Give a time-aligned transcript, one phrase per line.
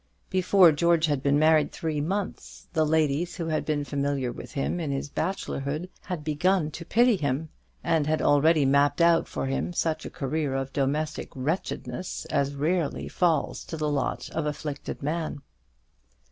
[0.31, 4.79] Before George had been married three months, the ladies who had been familiar with him
[4.79, 7.49] in his bachelorhood had begun to pity him,
[7.83, 13.07] and had already mapped out for him such a career of domestic wretchedness as rarely
[13.09, 15.43] falls to the lot of afflicted man.